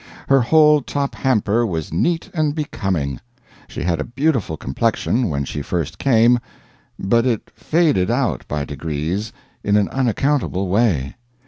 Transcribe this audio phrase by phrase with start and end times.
[0.29, 3.19] Her whole top hamper was neat and becoming.
[3.67, 6.39] She had a beautiful complexion when she first came,
[6.97, 9.31] but it faded out by degrees
[9.63, 11.17] in an unaccountable way.